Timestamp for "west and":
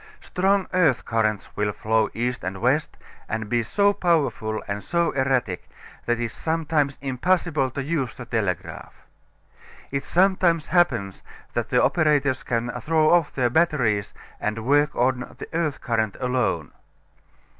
2.59-3.47